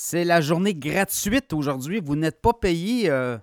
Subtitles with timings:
[0.00, 2.00] C'est la journée gratuite aujourd'hui.
[2.00, 3.36] Vous n'êtes pas payé euh,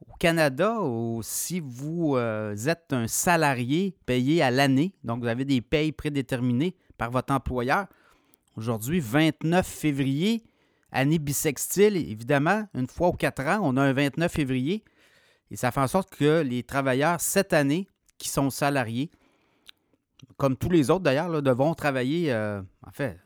[0.00, 4.94] au Canada ou si vous euh, êtes un salarié payé à l'année.
[5.04, 7.86] Donc, vous avez des payes prédéterminées par votre employeur.
[8.56, 10.42] Aujourd'hui, 29 février,
[10.90, 14.82] année bissextile, évidemment, une fois aux quatre ans, on a un 29 février.
[15.50, 19.10] Et ça fait en sorte que les travailleurs cette année qui sont salariés,
[20.38, 23.20] comme tous les autres d'ailleurs, devront travailler, euh, en fait,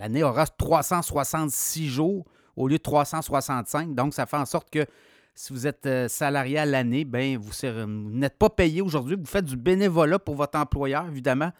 [0.00, 2.24] l'année aura 366 jours
[2.56, 3.94] au lieu de 365.
[3.94, 4.86] Donc, ça fait en sorte que
[5.34, 7.52] si vous êtes euh, salarié à l'année, ben vous,
[7.86, 9.16] n'êtes pas payé aujourd'hui.
[9.16, 11.52] Vous faites du bénévolat pour votre employeur, évidemment.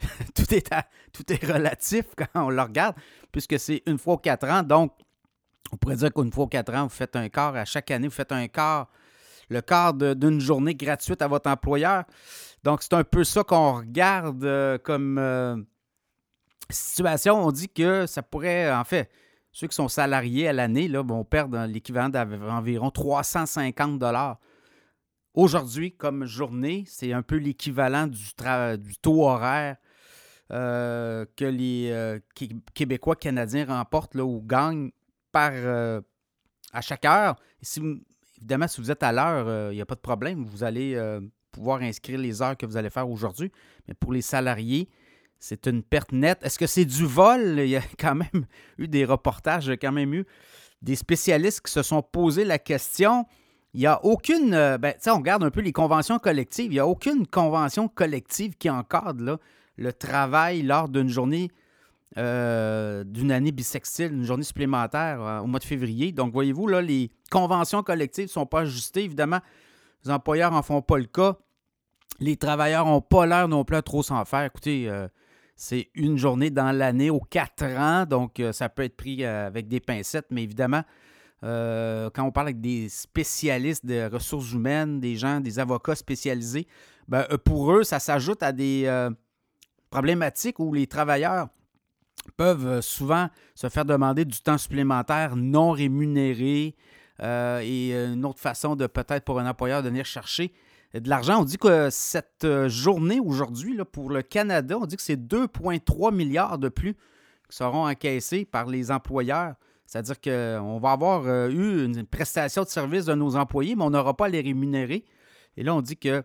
[0.34, 2.96] tout, est relatif quand on le regarde,
[3.30, 4.62] puisque c'est une fois aux quatre ans.
[4.62, 4.92] Donc,
[5.70, 8.08] on pourrait dire qu'une fois aux quatre ans, vous faites un quart à chaque année,
[8.08, 8.88] vous faites un quart,
[9.50, 12.04] le quart d'une journée gratuite à votre employeur.
[12.64, 15.56] Donc, c'est un peu ça qu'on regarde euh, comme euh,
[16.70, 17.44] situation.
[17.44, 19.10] On dit que ça pourrait, en fait,
[19.52, 24.38] ceux qui sont salariés à l'année vont perdre l'équivalent d'environ 350 dollars.
[25.34, 29.76] Aujourd'hui, comme journée, c'est un peu l'équivalent du, taux horaire
[30.52, 32.20] euh, que les euh,
[32.74, 34.90] Québécois canadiens remportent là, ou gagnent
[35.32, 36.00] par, euh,
[36.72, 37.36] à chaque heure.
[38.38, 40.44] évidemment, si vous êtes à l'heure, il n'y a pas de problème.
[40.44, 41.00] Vous allez
[41.50, 43.50] pouvoir inscrire les heures que vous allez faire aujourd'hui.
[43.86, 44.88] Mais pour les salariés,
[45.46, 46.38] c'est une perte nette.
[46.42, 47.56] Est-ce que c'est du vol?
[47.58, 48.46] Il y a quand même
[48.78, 50.24] eu des reportages, quand même eu
[50.80, 53.26] des spécialistes qui se sont posé la question.
[53.74, 54.54] Il n'y a aucune.
[54.54, 56.72] Euh, ben, on regarde un peu les conventions collectives.
[56.72, 59.38] Il n'y a aucune convention collective qui encadre
[59.76, 61.50] le travail lors d'une journée,
[62.16, 66.12] euh, d'une année bisextile, une journée supplémentaire euh, au mois de février.
[66.12, 69.04] Donc, voyez-vous, là, les conventions collectives ne sont pas ajustées.
[69.04, 69.40] Évidemment,
[70.06, 71.36] les employeurs n'en font pas le cas.
[72.18, 74.44] Les travailleurs n'ont pas l'air non plus à trop s'en faire.
[74.44, 74.88] Écoutez,
[75.56, 79.46] c'est une journée dans l'année aux quatre ans, donc euh, ça peut être pris euh,
[79.46, 80.82] avec des pincettes, mais évidemment,
[81.44, 86.66] euh, quand on parle avec des spécialistes de ressources humaines, des gens, des avocats spécialisés,
[87.06, 88.90] ben, pour eux, ça s'ajoute à des
[89.90, 91.48] problématiques où les travailleurs
[92.38, 96.74] peuvent souvent se faire demander du temps supplémentaire non rémunéré
[97.20, 100.54] et une autre façon de peut-être pour un employeur de venir chercher
[101.00, 101.40] de l'argent.
[101.40, 106.14] On dit que cette euh, journée aujourd'hui, pour le Canada, on dit que c'est 2,3
[106.14, 109.54] milliards de plus qui seront encaissés par les employeurs.
[109.86, 113.90] C'est-à-dire qu'on va avoir euh, eu une prestation de service de nos employés, mais on
[113.90, 115.04] n'aura pas à les rémunérer.
[115.56, 116.22] Et là, on dit que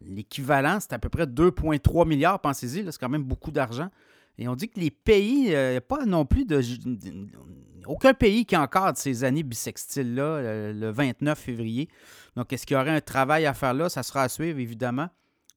[0.00, 3.90] l'équivalent, c'est à peu près 2,3 milliards, pensez-y, c'est quand même beaucoup d'argent.
[4.38, 6.60] Et on dit que les pays, il euh, a pas non plus de,
[7.86, 11.88] Aucun pays qui encadre ces années bissextiles-là, le 29 février.
[12.36, 13.88] Donc, est-ce qu'il y aurait un travail à faire là?
[13.88, 15.08] Ça sera à suivre, évidemment.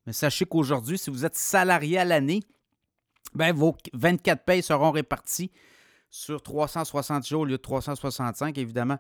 [0.05, 2.41] Mais sachez qu'aujourd'hui, si vous êtes salarié à l'année,
[3.33, 5.51] ben, vos 24 payes seront réparties
[6.09, 8.97] sur 360 jours au lieu de 365, évidemment.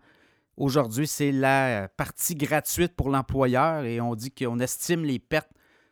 [0.57, 5.51] Aujourd'hui, c'est la partie gratuite pour l'employeur et on dit qu'on estime les pertes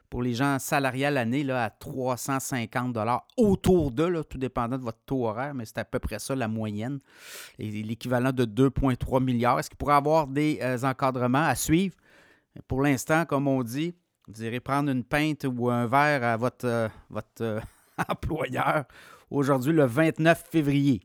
[0.09, 2.97] pour les gens salariés à l'année à 350
[3.37, 6.47] autour de, tout dépendant de votre taux horaire, mais c'est à peu près ça la
[6.47, 6.99] moyenne.
[7.57, 9.59] L'équivalent de 2,3 milliards.
[9.59, 11.95] Est-ce qu'il pourrait avoir des euh, encadrements à suivre?
[12.67, 13.93] Pour l'instant, comme on dit,
[14.27, 16.89] vous irez prendre une pinte ou un verre à votre, euh,
[17.41, 17.59] euh,
[18.09, 18.85] employeur
[19.29, 21.01] aujourd'hui, le 29 février.